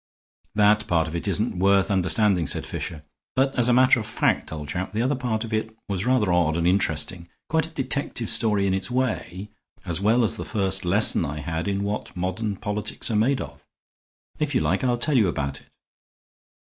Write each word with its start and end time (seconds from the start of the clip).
"That 0.55 0.87
part 0.87 1.07
of 1.07 1.15
it 1.15 1.27
isn't 1.27 1.59
worth 1.59 1.91
understanding," 1.91 2.47
said 2.47 2.65
Fisher. 2.65 3.03
"But 3.35 3.53
as 3.55 3.67
a 3.69 3.73
matter 3.73 3.99
of 3.99 4.07
fact, 4.07 4.51
old 4.51 4.67
chap, 4.69 4.93
the 4.93 5.01
other 5.03 5.13
part 5.13 5.43
of 5.43 5.53
it 5.53 5.77
was 5.87 6.07
rather 6.07 6.33
odd 6.33 6.57
and 6.57 6.65
interesting. 6.65 7.29
Quite 7.49 7.67
a 7.67 7.69
detective 7.69 8.27
story 8.31 8.65
in 8.65 8.73
its 8.73 8.89
way, 8.89 9.49
as 9.85 10.01
well 10.01 10.23
as 10.23 10.37
the 10.37 10.43
first 10.43 10.85
lesson 10.85 11.23
I 11.23 11.41
had 11.41 11.67
in 11.67 11.83
what 11.83 12.15
modern 12.17 12.55
politics 12.55 13.11
are 13.11 13.15
made 13.15 13.41
of. 13.41 13.63
If 14.39 14.55
you 14.55 14.61
like, 14.61 14.83
I'll 14.83 14.97
tell 14.97 15.15
you 15.15 15.25
all 15.25 15.29
about 15.33 15.61
it." 15.61 15.67